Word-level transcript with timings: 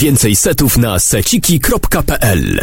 Więcej 0.00 0.36
setów 0.36 0.76
na 0.76 0.98
seciki.pl 0.98 2.60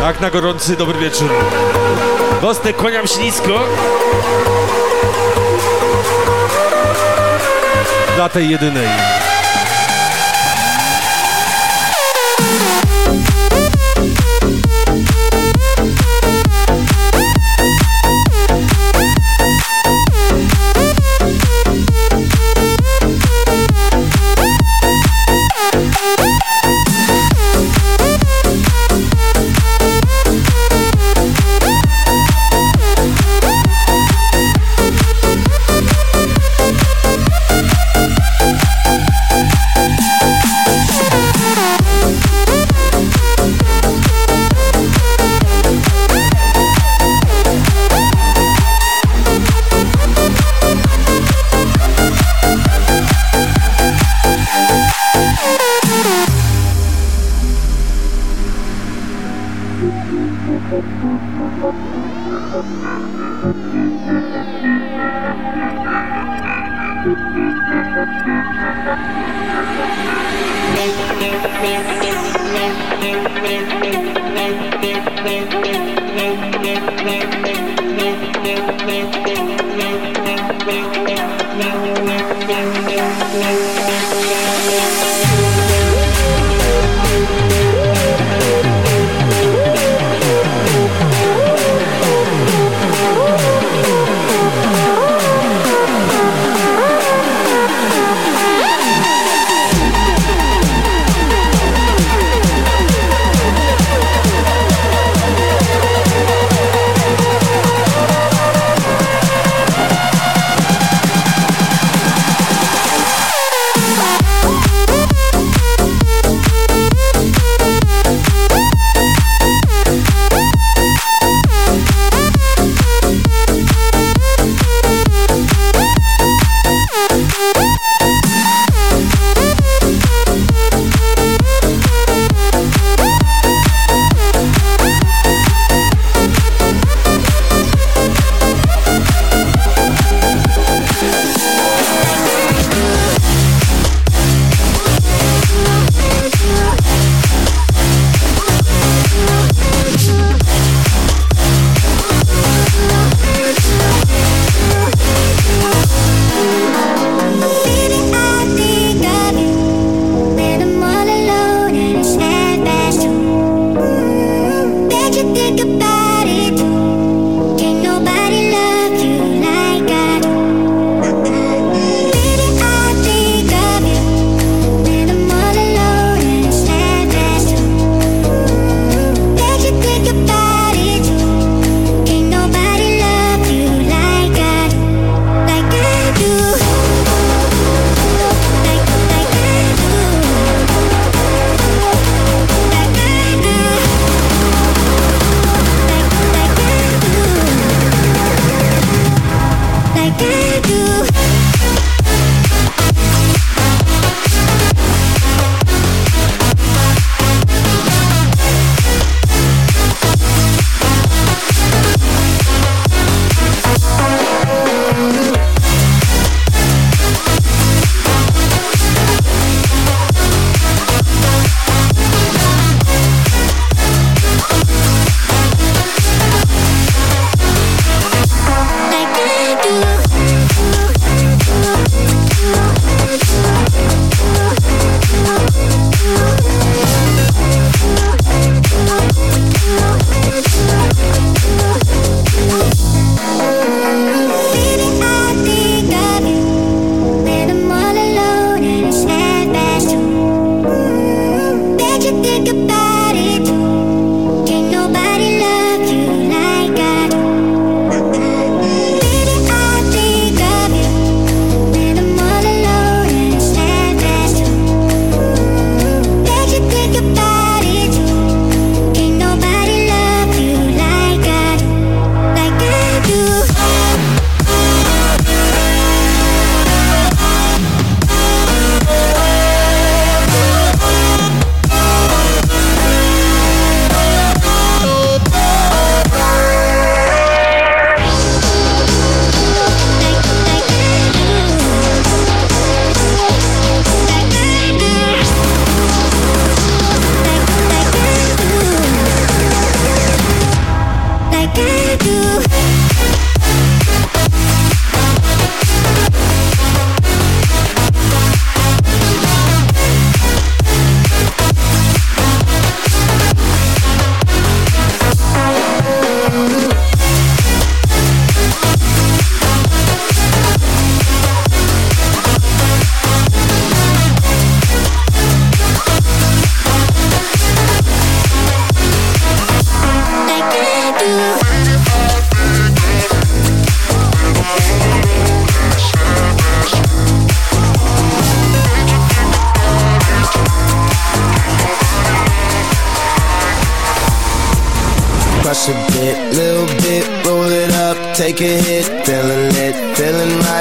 Tak, 0.00 0.20
na 0.20 0.30
gorący 0.30 0.76
dobry 0.76 0.98
wieczór. 0.98 1.30
Gostek, 2.42 2.76
kłaniam 2.76 3.06
się 3.06 3.20
nisko. 3.20 3.60
Dla 8.16 8.28
tej 8.28 8.50
jedynej. 8.50 8.88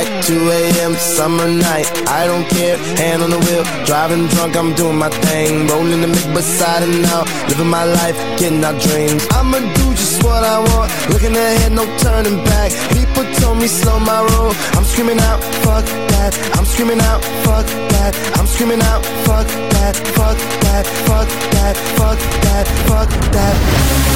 Feeling 0.03 0.21
2 0.23 0.49
a.m. 0.49 0.93
summer 0.95 1.47
night, 1.47 1.87
I 2.07 2.25
don't 2.27 2.47
care. 2.49 2.77
Hand 2.97 3.23
on 3.23 3.29
the 3.29 3.39
wheel, 3.39 3.63
driving 3.85 4.27
drunk, 4.27 4.55
I'm 4.55 4.73
doing 4.75 4.97
my 4.97 5.09
thing. 5.09 5.67
Rolling 5.67 6.01
the 6.01 6.07
mid 6.07 6.33
beside 6.33 6.83
and 6.83 7.01
now, 7.01 7.23
living 7.47 7.67
my 7.67 7.85
life, 7.85 8.17
getting 8.39 8.63
our 8.63 8.77
dreams. 8.79 9.25
I'ma 9.31 9.59
do 9.59 9.85
just 9.93 10.23
what 10.23 10.43
I 10.43 10.59
want, 10.59 10.91
looking 11.09 11.35
ahead, 11.35 11.71
no 11.71 11.85
turning 11.99 12.43
back. 12.43 12.71
People 12.91 13.23
told 13.39 13.57
me 13.59 13.67
slow 13.67 13.99
my 13.99 14.21
roll, 14.21 14.53
I'm 14.75 14.83
screaming 14.83 15.19
out, 15.19 15.41
fuck 15.63 15.85
that. 15.85 16.33
I'm 16.57 16.65
screaming 16.65 17.01
out, 17.01 17.23
fuck 17.45 17.65
that. 17.93 18.13
I'm 18.37 18.47
screaming 18.47 18.81
out, 18.81 19.05
fuck 19.25 19.47
that, 19.47 19.95
fuck 20.15 20.37
that, 20.65 20.85
fuck 21.07 21.27
that, 21.55 21.75
fuck 21.97 22.19
that, 22.43 22.67
fuck 22.87 23.09
that. 23.31 24.05
Tell 24.05 24.14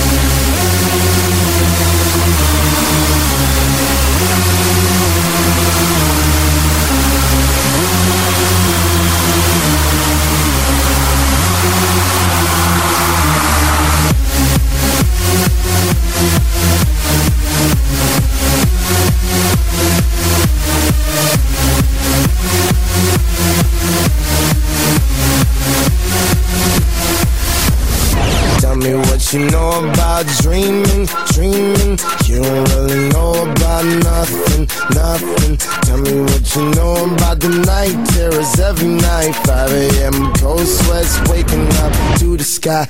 about 30.19 30.41
dreaming, 30.41 31.05
dreaming. 31.33 31.97
You 32.25 32.41
don't 32.41 32.69
really 32.69 33.09
know 33.09 33.31
about 33.51 33.85
nothing, 33.85 34.67
nothing. 34.93 35.57
Tell 35.57 35.97
me 35.97 36.21
what 36.21 36.55
you 36.55 36.69
know 36.71 37.13
about 37.13 37.39
the 37.39 37.49
night 37.65 38.07
terrors 38.09 38.59
every 38.59 38.89
night. 38.89 39.33
5 39.45 39.71
a.m. 39.71 40.33
cold 40.35 40.67
sweats 40.67 41.19
waking 41.29 41.67
up 41.83 41.93
to 42.19 42.37
the 42.37 42.43
sky. 42.43 42.89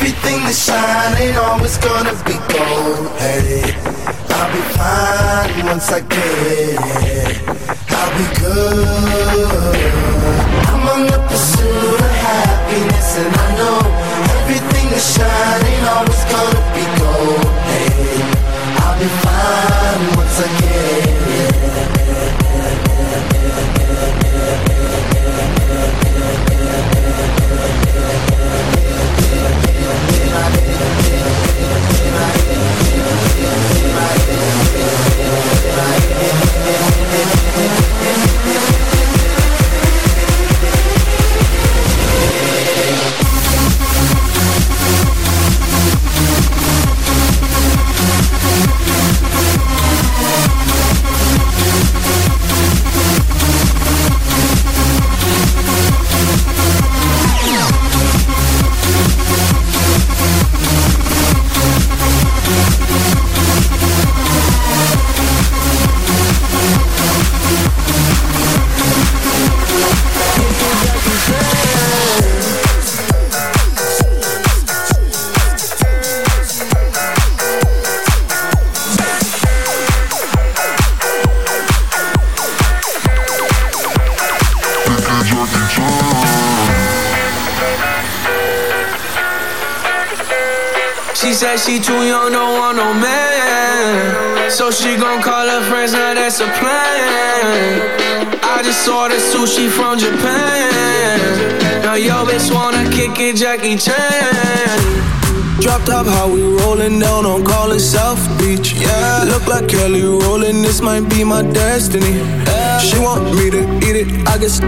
Everything 0.00 0.40
that 0.48 0.56
shine 0.56 1.12
ain't 1.20 1.36
always 1.36 1.76
gonna 1.76 2.16
be 2.24 2.32
gold. 2.48 3.12
Hey, 3.20 3.68
I'll 4.32 4.48
be 4.48 4.62
fine 4.72 5.66
once 5.66 5.92
I 5.92 6.00
get 6.00 6.80
it. 7.04 7.36
I'll 7.92 8.12
be 8.16 8.26
good. 8.40 9.76
I'm 10.72 10.88
on 10.88 11.02
the 11.06 11.20
pursuit 11.28 12.00
of 12.00 12.14
happiness, 12.24 13.18
and 13.20 13.34
I 13.44 13.48
know 13.60 13.78
everything 14.40 14.88
that 14.88 15.04
shine 15.04 15.64
ain't 15.68 15.86
always 15.92 16.24
gonna 16.32 16.59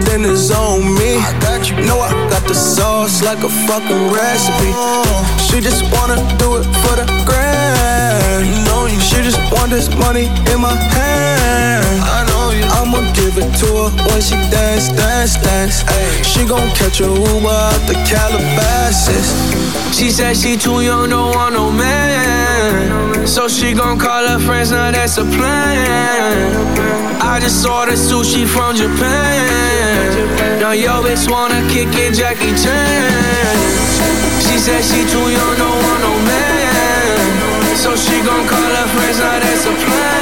then 0.01 0.25
it's 0.25 0.51
on 0.51 0.81
me. 0.95 1.17
I 1.17 1.31
got 1.39 1.69
you. 1.69 1.75
Know 1.85 1.99
I 1.99 2.11
got 2.29 2.47
the 2.47 2.55
sauce 2.55 3.23
like 3.23 3.43
a 3.43 3.49
fucking 3.67 4.11
recipe. 4.11 4.71
Oh. 4.73 5.03
She 5.37 5.61
just 5.61 5.83
wanna 5.93 6.17
do 6.37 6.57
it 6.57 6.65
for 6.81 6.95
the 6.97 7.05
grand. 7.25 8.47
You 8.47 8.59
know 8.65 8.85
you. 8.85 8.99
She 8.99 9.21
just 9.21 9.39
want 9.51 9.71
this 9.71 9.89
money 9.95 10.25
in 10.51 10.59
my 10.61 10.75
hand. 10.75 11.85
I 12.01 12.25
know 12.29 12.51
you. 12.57 12.65
I'ma 12.77 12.99
give 13.13 13.37
it 13.37 13.49
to 13.61 13.67
her 13.81 13.89
when 14.09 14.21
she 14.21 14.35
dance, 14.49 14.89
dance, 14.89 15.35
dance. 15.37 15.83
Ay, 15.87 16.21
she 16.23 16.45
gon' 16.45 16.69
catch 16.75 16.99
a 17.01 17.07
Uber 17.07 17.47
out 17.47 17.81
the 17.87 17.95
Calabasas. 18.09 19.27
She 19.95 20.09
said 20.09 20.35
she 20.35 20.57
too 20.57 20.81
young, 20.81 21.09
don't 21.09 21.35
want 21.35 21.53
no 21.53 21.71
man. 21.71 22.42
So 23.25 23.47
she 23.47 23.73
gon' 23.73 23.97
call 23.97 24.27
her 24.27 24.39
friends, 24.39 24.71
now 24.71 24.91
that's 24.91 25.17
a 25.17 25.23
plan. 25.23 26.55
I 27.21 27.39
just 27.39 27.65
ordered 27.65 27.97
sushi 27.97 28.45
from 28.45 28.75
Japan. 28.75 30.59
Now 30.59 30.71
yo 30.71 31.01
bitch 31.01 31.29
wanna 31.29 31.61
kick 31.69 31.89
it, 31.93 32.13
Jackie 32.13 32.55
Chan. 32.61 33.57
She 34.45 34.57
said 34.59 34.83
she 34.83 35.03
too 35.09 35.27
young, 35.31 35.55
don't 35.57 35.79
want 35.85 36.01
no 36.07 36.13
man. 36.29 37.75
So 37.75 37.95
she 37.95 38.21
gon' 38.21 38.47
call 38.47 38.71
her 38.79 38.87
friends, 38.93 39.19
now 39.19 39.39
that's 39.39 39.65
a 39.65 39.73
plan. 39.85 40.12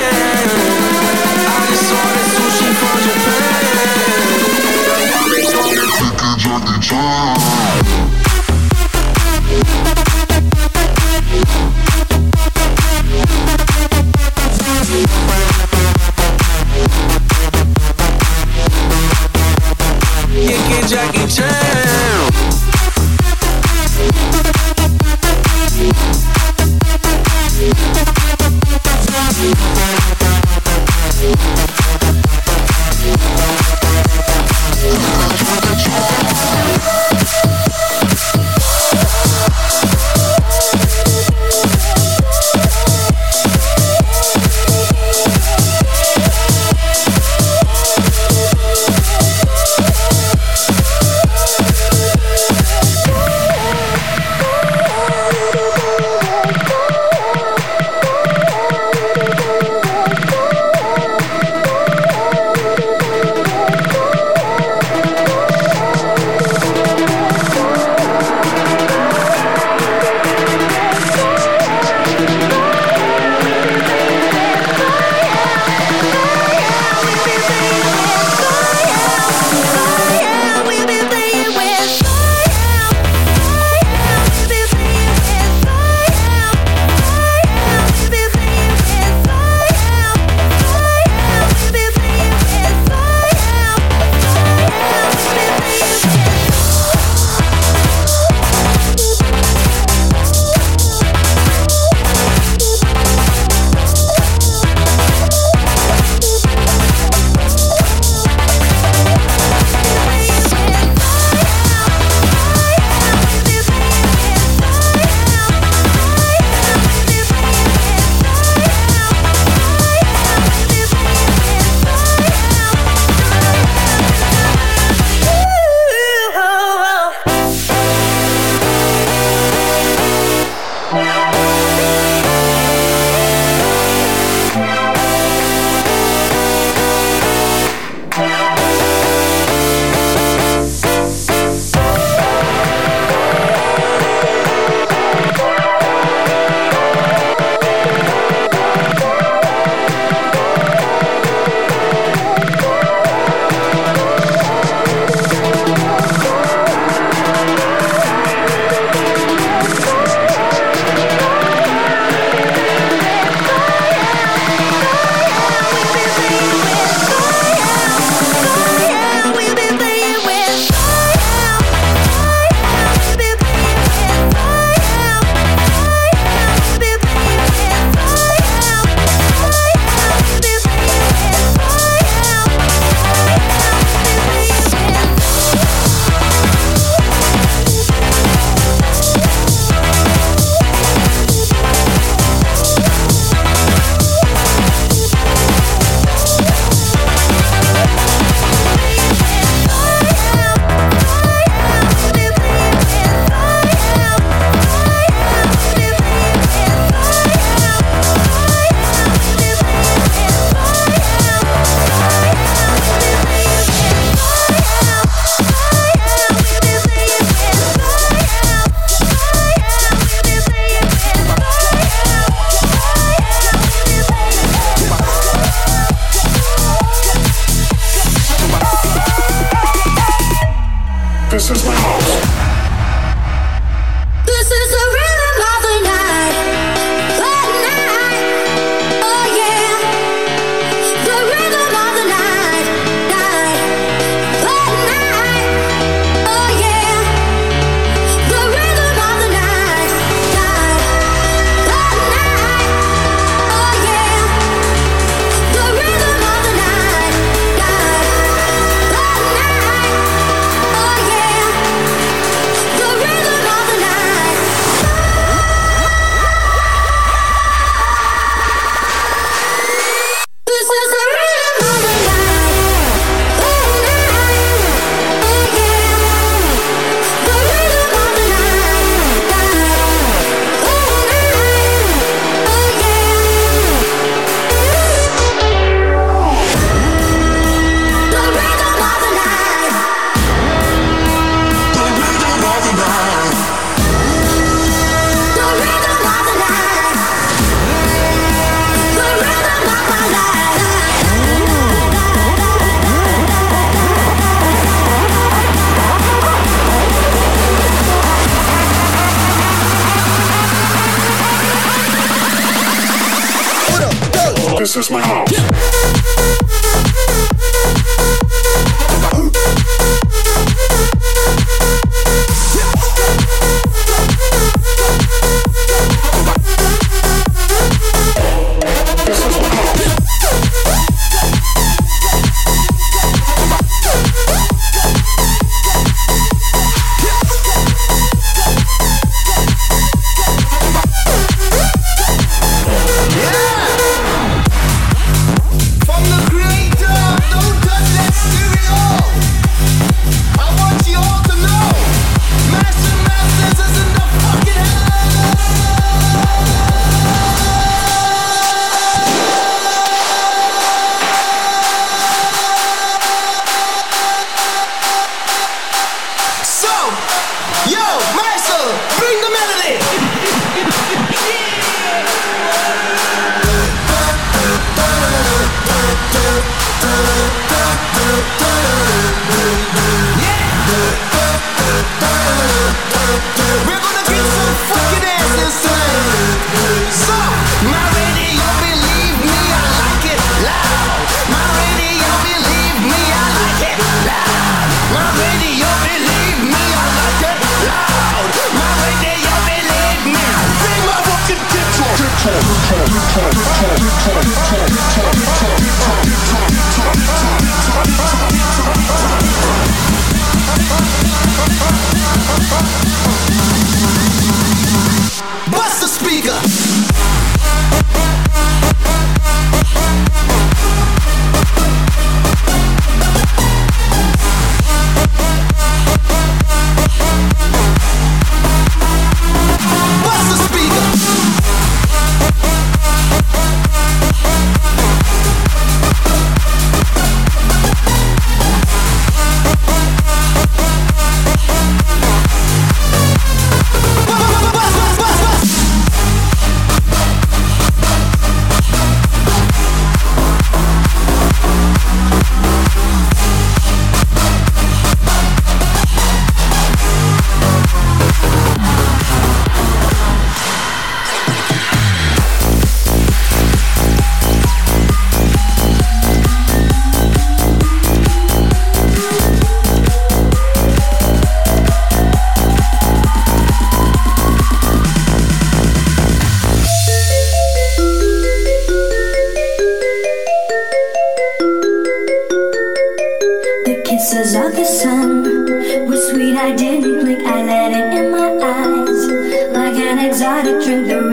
drink 490.60 490.88
the 490.88 491.11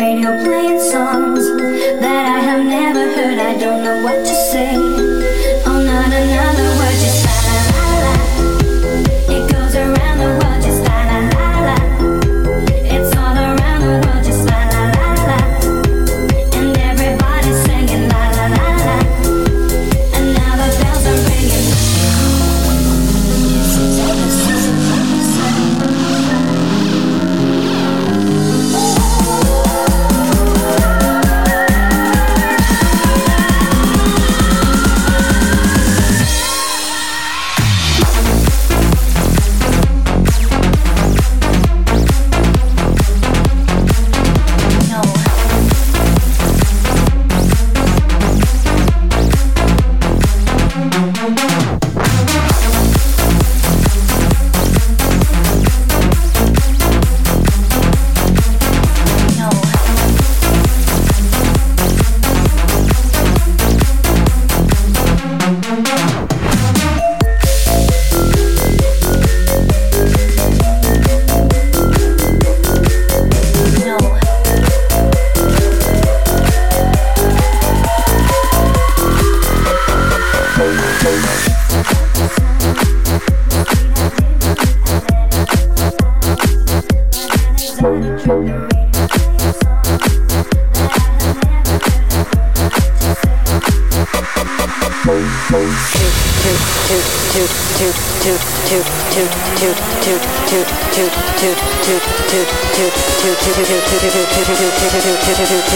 to 105.35 105.45
the 105.45 105.69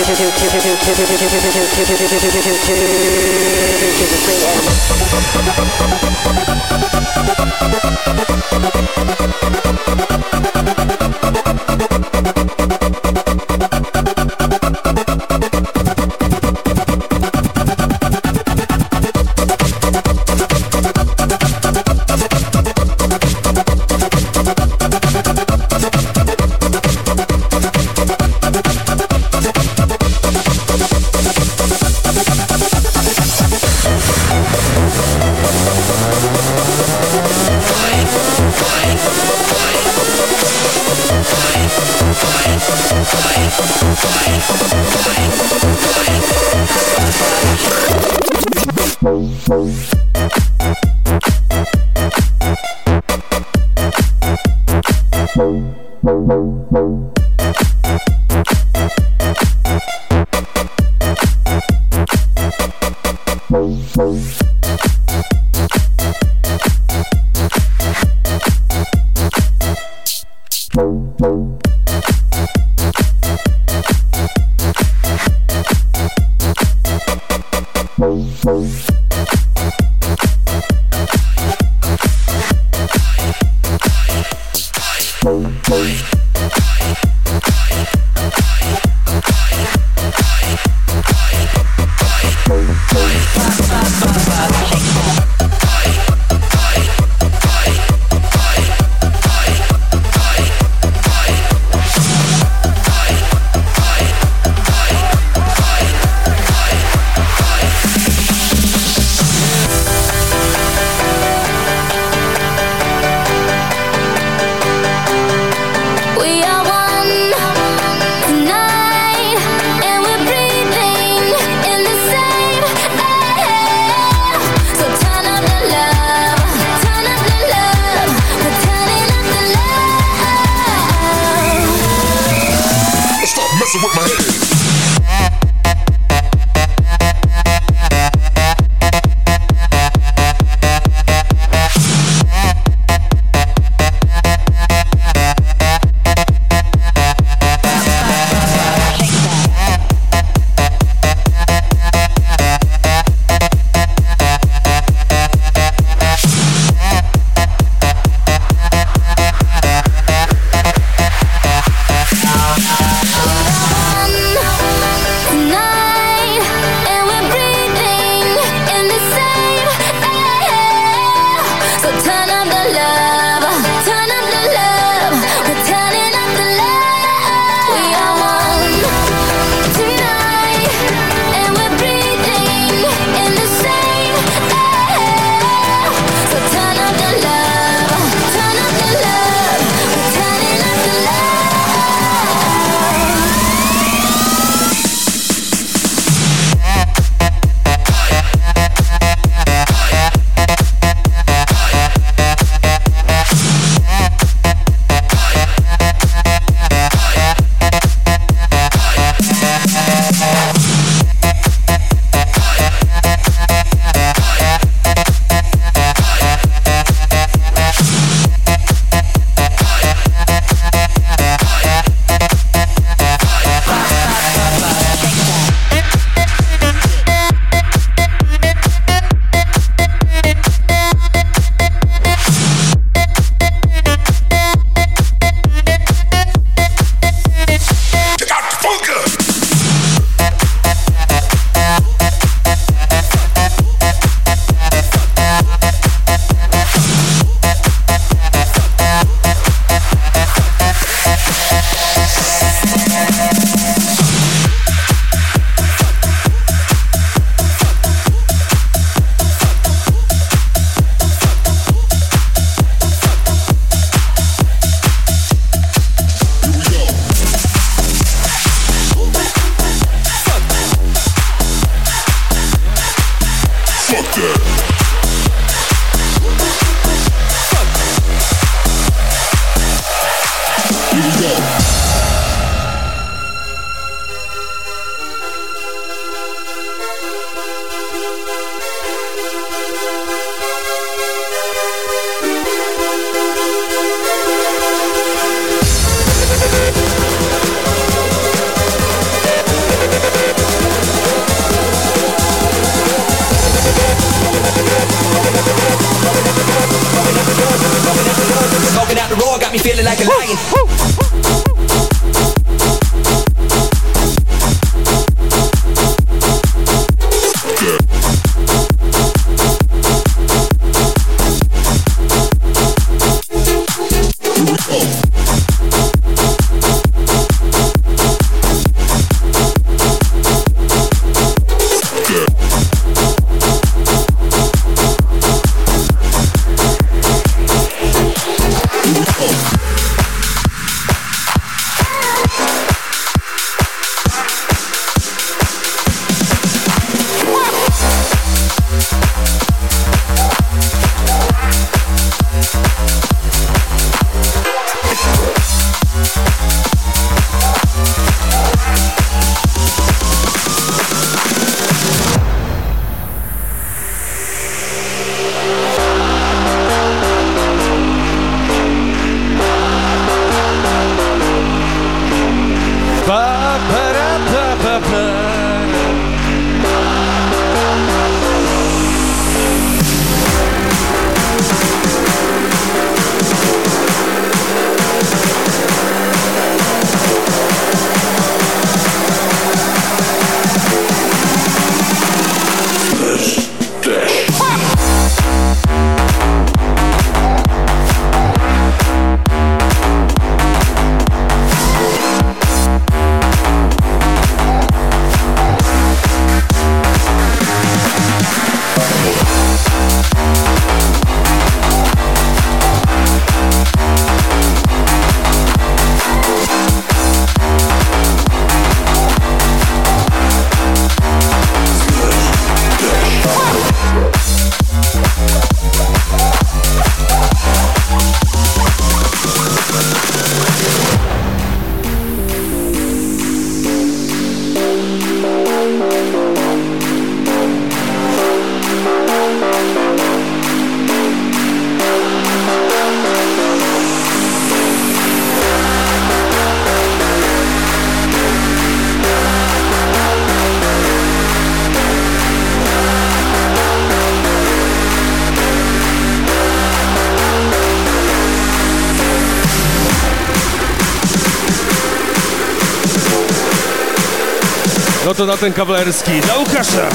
to 465.23 465.27
na 465.27 465.37
ten 465.37 465.53
kawalerski, 465.53 466.21
dla 466.21 466.37
Łukasza. 466.37 466.89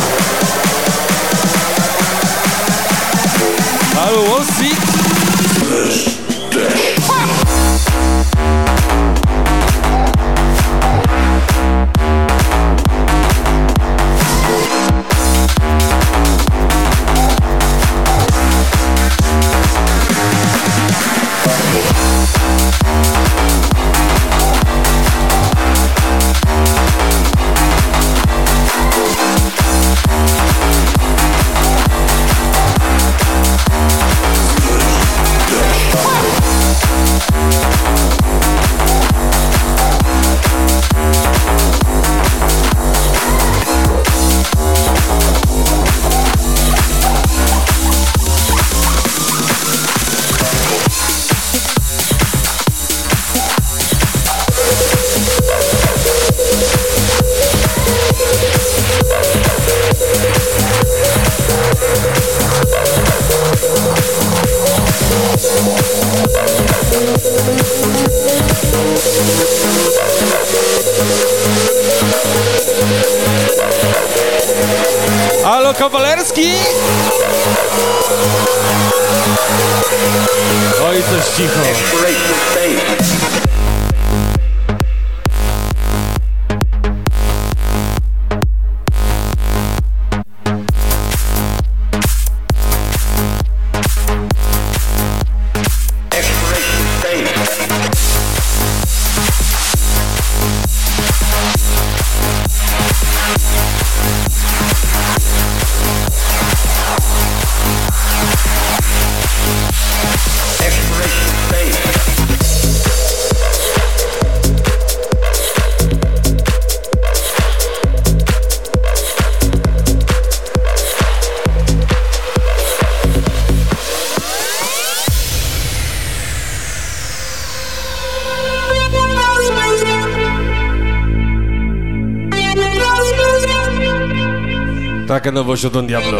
Taka 135.08 135.32
nowość 135.32 135.65
od 135.65 135.74
Don 135.74 135.88
Diablo. 135.88 136.17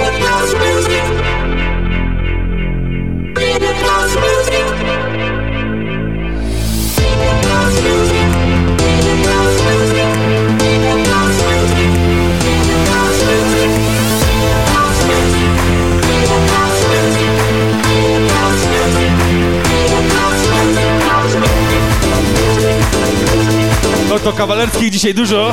No 24.10 24.20
to 24.20 24.34
kawalerskich 24.34 24.90
dzisiaj 24.90 25.14
dużo. 25.14 25.52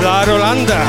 Dla 0.00 0.24
Rolanda. 0.24 0.86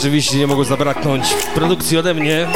Oczywiście 0.00 0.38
nie 0.38 0.46
mogło 0.46 0.64
zabraknąć 0.64 1.34
produkcji 1.54 1.98
ode 1.98 2.14
mnie. 2.14 2.46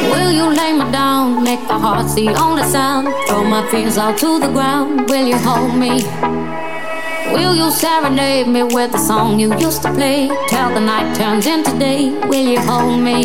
Will 0.00 0.36
you 0.36 0.50
lay 0.50 0.74
me 0.74 0.84
down, 0.92 1.44
make 1.44 1.60
the 1.68 1.78
heart 1.78 2.14
the 2.14 2.42
only 2.44 2.62
sound? 2.72 3.08
Throw 3.28 3.44
my 3.44 3.62
fears 3.70 3.98
out 3.98 4.18
to 4.20 4.38
the 4.40 4.48
ground. 4.48 5.10
Will 5.10 5.28
you 5.28 5.38
hold 5.38 5.74
me? 5.74 5.90
Will 7.32 7.56
you 7.56 7.70
serenade 7.70 8.46
me 8.48 8.62
with 8.64 8.92
the 8.92 8.98
song 8.98 9.40
you 9.40 9.54
used 9.66 9.82
to 9.82 9.88
play? 9.94 10.28
Till 10.48 10.68
the 10.74 10.80
night 10.80 11.14
turns 11.16 11.46
into 11.46 11.78
day. 11.78 12.10
Will 12.28 12.48
you 12.52 12.60
hold 12.60 13.00
me? 13.00 13.24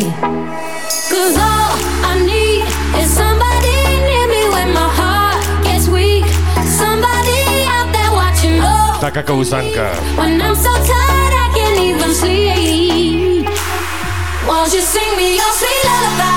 Cause 1.10 1.36
all 1.36 1.74
I 2.10 2.14
need 2.26 2.62
is 3.02 3.10
somebody 3.10 3.74
near 4.08 4.26
me 4.28 4.42
when 4.54 4.72
my 4.72 4.88
heart 5.00 5.64
gets 5.64 5.88
weak. 5.88 6.24
Somebody 6.78 7.40
out 7.66 7.92
there 7.92 8.12
watching 8.12 8.60
over 8.62 9.00
Taka 9.00 9.22
kołysanka. 9.22 9.90
when 10.16 10.40
I'm 10.42 10.54
so 10.54 10.72
tired 10.86 11.19
even 11.90 12.14
sleep. 12.14 13.46
Won't 14.46 14.72
you 14.72 14.80
sing 14.80 15.12
me 15.16 15.34
your 15.40 15.52
sweet 15.58 15.82
lullaby? 15.88 16.30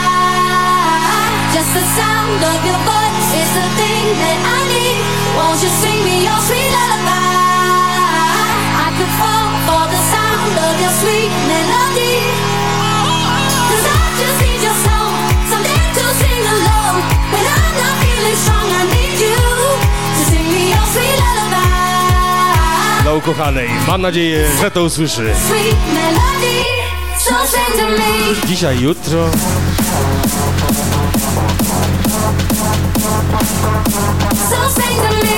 Just 1.53 1.71
the 1.77 1.85
sound 1.97 2.41
of 2.51 2.59
your 2.65 2.79
voice 2.89 3.29
is 3.41 3.49
the 3.57 3.67
thing 3.79 4.05
that 4.21 4.39
I 4.57 4.59
need. 4.73 5.01
Won't 5.37 5.59
you 5.61 5.71
sing 5.81 5.99
me 6.07 6.15
your 6.25 6.39
sweet 6.47 6.69
lullaby? 6.73 7.21
I 8.85 8.89
could 8.97 9.13
fall 9.21 9.49
for 9.67 9.83
the 9.93 10.01
sound 10.13 10.53
of 10.67 10.73
your 10.81 10.93
sweet 11.01 11.31
melody. 11.51 12.17
Cause 13.69 13.85
I 13.85 14.01
just 14.21 14.37
need 14.41 14.61
your 14.67 14.77
song, 14.87 15.13
something 15.53 15.83
to 15.97 16.05
sing 16.21 16.43
along. 16.55 16.95
When 17.29 17.45
I'm 17.45 17.75
not 17.77 17.93
feeling 18.01 18.37
strong, 18.41 18.67
I 18.73 18.83
need 18.89 19.02
Dla 23.13 23.17
ukochanej. 23.19 23.69
Mam 23.87 24.01
nadzieję, 24.01 24.47
że 24.61 24.71
to 24.71 24.83
usłyszy. 24.83 25.33
Melody, 25.93 26.63
so 27.19 27.47
sing 27.47 27.67
to 27.77 27.89
me. 27.89 28.47
Dzisiaj, 28.47 28.79
jutro. 28.79 29.29
So 34.49 34.69
sing 34.69 34.97
to 35.01 35.13
me. 35.25 35.33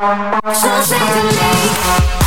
So 0.00 0.80
say 0.80 0.98
to 0.98 2.14
me. 2.14 2.19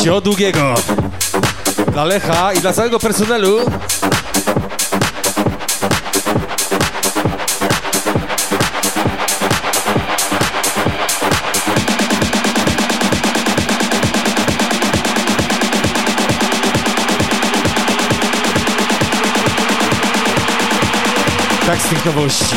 Oczywiście 0.00 0.14
od 0.14 0.24
długiego. 0.24 0.74
Dla 1.92 2.04
Lecha 2.04 2.52
i 2.52 2.60
dla 2.60 2.72
całego 2.72 2.98
personelu. 2.98 3.60
Tak 21.66 21.78
z 21.78 21.88
tych 21.88 22.04
nowości. 22.04 22.56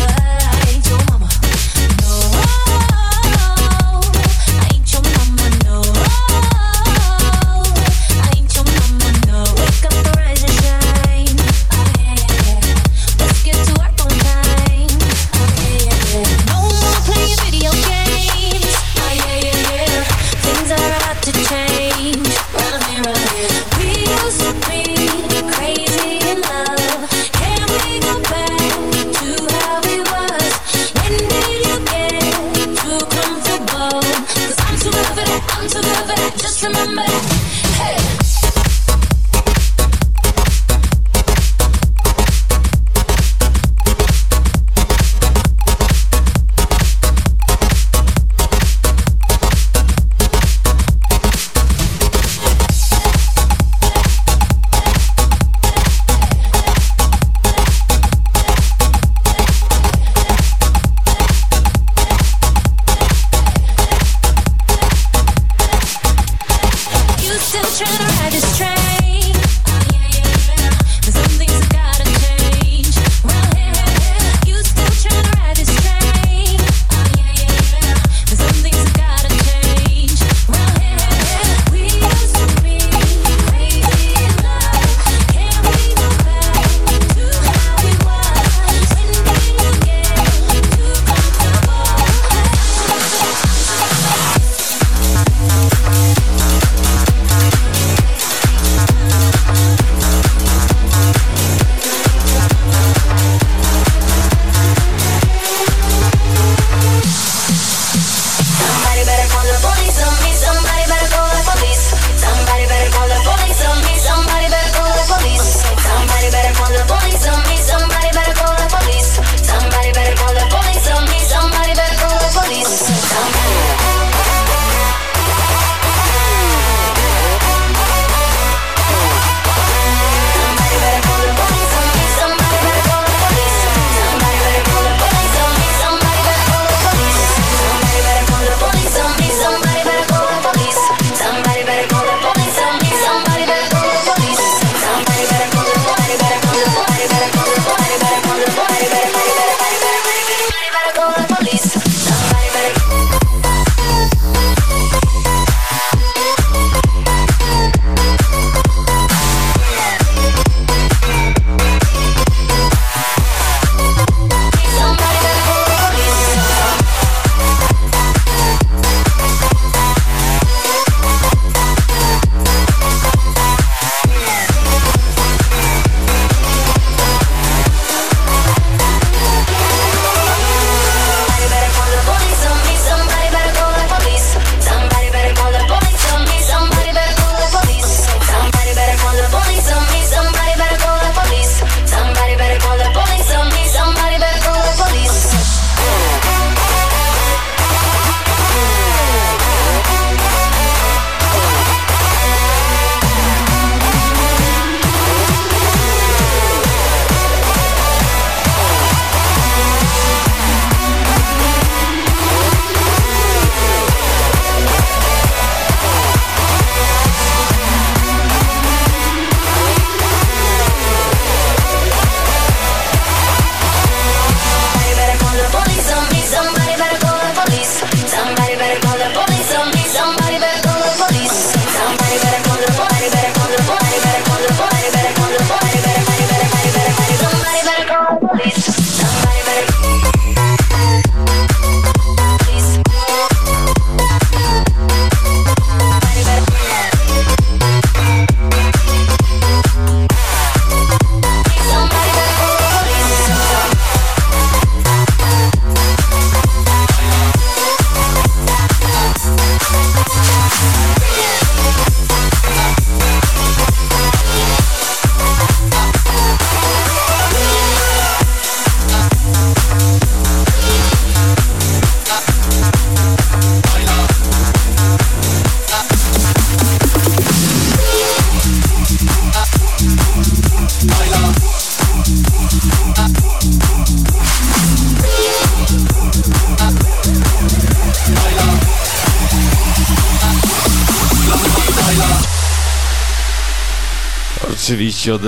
Oczywiście 295.01 295.15
od 295.15 295.21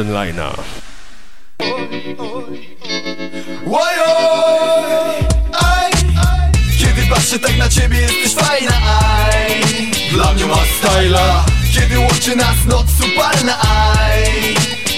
Kiedy 6.79 7.07
patrzę 7.09 7.39
tak 7.39 7.57
na 7.57 7.69
ciebie 7.69 7.97
jesteś 7.97 8.33
fajna, 8.33 8.75
aj. 8.99 9.63
Dla 10.11 10.33
mnie 10.33 10.45
ma 10.45 10.57
styla. 10.77 11.45
Kiedy 11.73 11.99
łączy 11.99 12.35
nas 12.35 12.65
noc 12.65 12.85
upalna, 12.99 13.59
aj. 13.61 14.55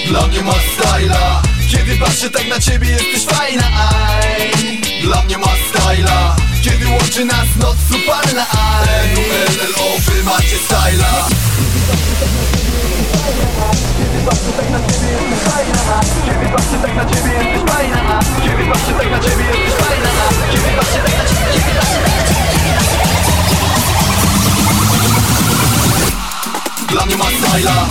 Dla 0.08 0.26
mnie 0.26 0.42
ma 0.42 0.52
styla. 0.52 1.42
Kiedy 1.70 1.96
patrzę 1.96 2.30
tak 2.30 2.48
na 2.48 2.60
ciebie 2.60 2.90
jesteś 2.90 3.36
fajna, 3.36 3.64
aj. 3.64 4.52
Dla 5.02 5.22
mnie 5.22 5.38
ma 5.38 5.52
styla. 5.68 6.36
Kiedy 6.62 6.86
łączy 6.86 7.24
nas 7.24 7.56
noc 7.60 7.76
upalna, 7.90 8.46
aj. 8.50 9.12
N-U-L-L-O, 9.12 9.98
wy 9.98 10.22
macie 10.22 10.56
styla 10.66 11.28
Patrzę 14.26 14.52
tak 14.56 14.70
na 14.70 14.78
ciebie 14.78 15.12
jesteś 15.12 15.52
fajna. 15.52 16.00
Kiedy 16.24 16.46
patrzę 16.52 16.78
tak 16.82 16.94
na 16.96 17.04
ciebie 17.04 17.32
jesteś 17.32 17.74
fajna. 17.74 18.20
Kiedy 18.42 18.66
patrzę 18.72 18.92
tak 18.98 19.10
na 19.10 19.18
ciebie 19.20 19.44
jesteś 19.44 19.86
fajna. 19.86 20.10
Kiedy 20.52 20.76
patrzę 20.76 20.98
tak 21.04 21.18
na 21.18 21.24
ciebie, 21.24 21.52
ciebie 21.52 21.80
Dla 26.88 27.06
mnie 27.06 27.16
ma 27.16 27.24
styla 27.24 27.88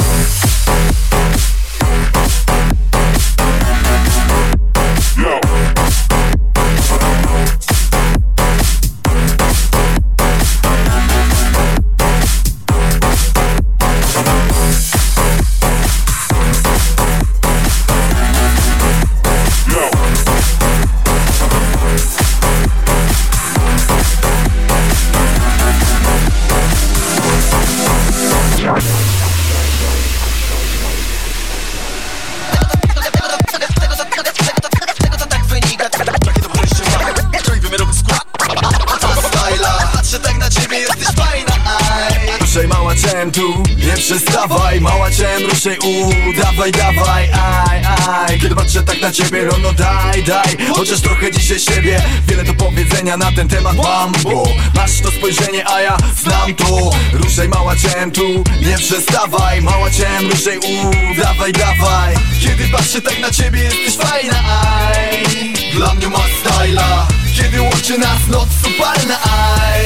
daj, 50.26 50.58
chociaż 50.76 51.02
trochę 51.02 51.32
dzisiaj 51.32 51.60
siebie. 51.60 52.02
Wiele 52.28 52.44
do 52.44 52.54
powiedzenia 52.54 53.18
na 53.18 53.32
ten 53.32 53.48
temat 53.48 53.76
mam 53.78 54.12
Bo 54.24 54.44
masz 54.76 55.02
to 55.02 55.12
spojrzenie, 55.12 55.68
a 55.68 55.82
ja 55.82 55.98
znam 56.24 56.56
to. 56.56 56.90
Ruszaj 57.14 57.50
mała 57.50 57.76
ciałem 57.76 58.12
tu, 58.12 58.44
nie 58.62 58.78
przestawaj. 58.78 59.62
Mała 59.62 59.90
ciałem, 59.92 60.32
ruszaj 60.32 60.58
u, 60.58 60.92
dawaj, 61.22 61.54
dawaj 61.54 62.16
Kiedy 62.42 62.68
patrzę 62.68 63.02
tak 63.02 63.20
na 63.20 63.32
ciebie, 63.32 63.64
jesteś 63.64 64.08
fajna, 64.08 64.38
aj. 64.38 65.26
Dla 65.74 65.94
mnie 65.94 66.08
ma 66.08 66.20
styla. 66.40 67.08
Kiedy 67.38 67.62
łączy 67.62 67.98
nas 67.98 68.28
noc 68.28 68.50
upalna, 68.68 69.20
aj. 69.22 69.86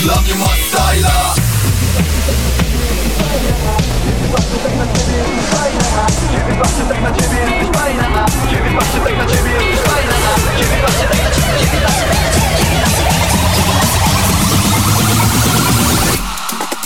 Dla 0.00 0.20
mnie 0.20 0.34
ma 0.34 0.46
styla. 0.46 1.34
Kiedy 4.04 4.32
patrzę 4.32 4.56
tak 4.62 4.76
na 4.76 4.86
ciebie, 4.86 5.16
jesteś 5.16 5.58
fajna 5.58 5.89
Kiedy 6.06 6.56
patrzę 6.62 7.00
na 7.02 7.12
ciebie, 7.12 7.38
jesteś 7.38 7.80
fajna 7.80 8.26
Kiedy 8.50 8.70
patrzę 8.76 8.98
na 9.16 9.26
ciebie, 9.26 9.50
kiedy 10.58 10.76
patrzę 10.82 11.04
na 11.04 11.30
ciebie, 11.30 11.58
kiedy 11.58 11.80
patrzę 11.82 12.06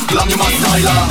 Dla 0.08 0.24
mnie 0.24 0.36
ma 0.36 0.44
styla 0.44 1.08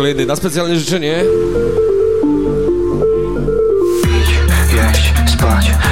kolejny 0.00 0.26
na 0.26 0.36
specjalne 0.36 0.76
życzenie 0.76 1.24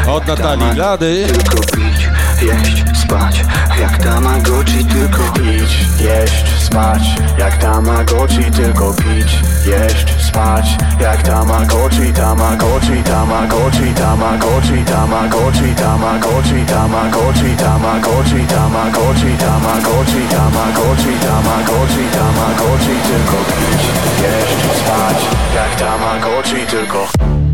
od 0.06 0.26
Natalii 0.26 0.76
Lady. 0.76 1.26
Tylko 1.32 1.61
pić, 1.61 2.09
jeść, 2.42 2.84
spać 3.04 3.44
Jak 3.80 3.98
Tamagotchi 3.98 4.84
tylko 4.84 5.32
pić, 5.32 5.86
jeść, 6.00 6.64
spać 6.64 7.02
Jak 7.38 7.59
Tamagotchi 7.59 8.50
tylko 8.50 8.94
pić, 8.94 9.38
jeść, 9.66 10.17
spać 10.29 10.76
Jak 11.01 11.22
tamagoci, 11.22 12.12
tamagoci, 12.12 13.03
tamagoci, 13.03 13.95
tamagoci, 13.95 14.85
tamagoci, 14.85 15.74
tamagoci, 15.74 16.64
tamagoci, 16.66 17.57
tamagoci, 17.57 18.47
tamagoci, 18.55 19.31
tamagoci, 19.45 20.22
tamagoci, 20.35 21.12
tamagoci, 21.26 22.05
tamagoci 22.18 22.95
Tylko 23.09 23.37
pić, 23.57 23.83
jeść, 24.22 24.61
spać 24.81 25.18
Jak 25.55 25.72
tamagoci 25.81 26.66
tylko 26.70 27.47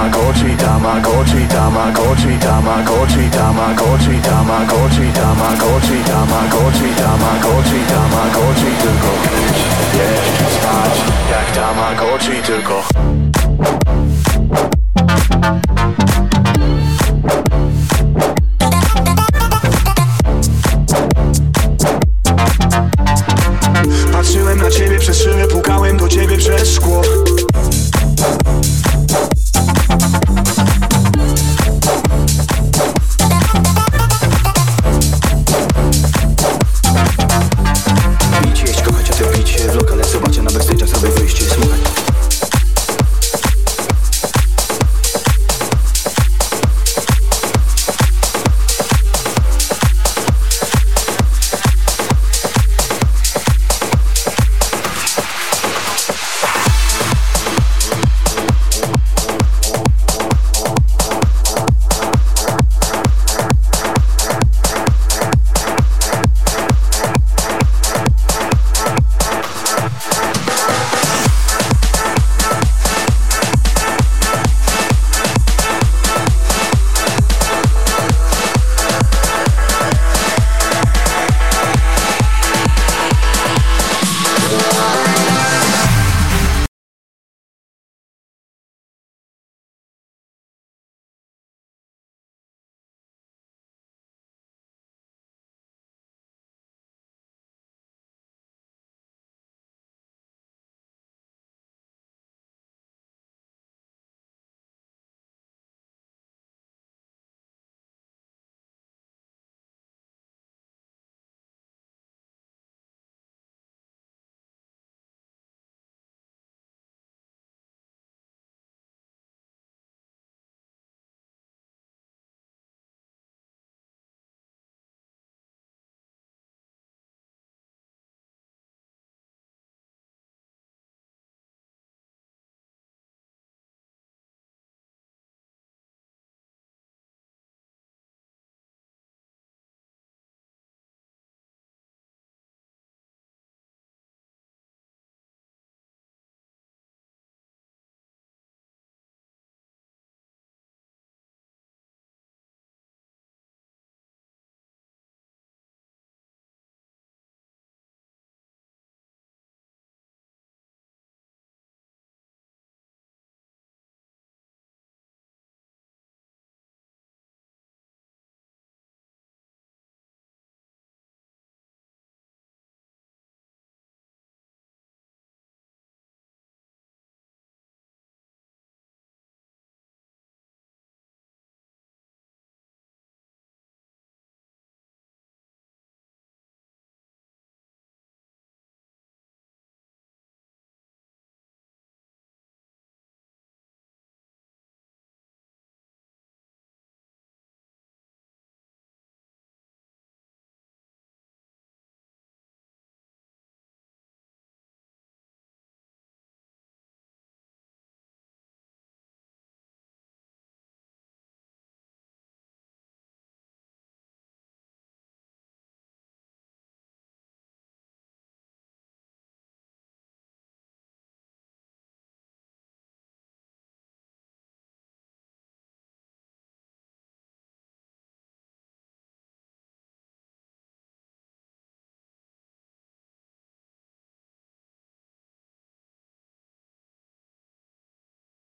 Tamagotchi, 0.00 0.56
Tamagotchi 0.56 1.46
Tamagotchi, 1.46 2.38
Tamagotchi, 2.40 3.28
Tamagotchi 3.28 4.16
Tamagotchi, 4.22 5.12
Tamagotchi, 5.12 6.00
Tamagotchi 6.08 6.88
Tamagotchi, 6.96 7.80
Tamagotchi, 7.90 8.70
tylko 8.80 9.10
pić 9.22 9.58
Jeść, 9.94 10.52
spać 10.54 10.94
Jak 11.30 11.50
Tamagotchi 11.54 12.42
tylko 12.42 12.84